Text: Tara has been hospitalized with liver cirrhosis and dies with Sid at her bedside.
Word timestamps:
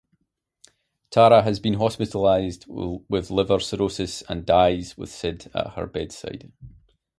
Tara 1.11 1.43
has 1.43 1.59
been 1.59 1.75
hospitalized 1.75 2.65
with 2.67 3.29
liver 3.29 3.59
cirrhosis 3.59 4.23
and 4.27 4.47
dies 4.47 4.97
with 4.97 5.11
Sid 5.11 5.51
at 5.53 5.73
her 5.73 5.85
bedside. 5.85 6.51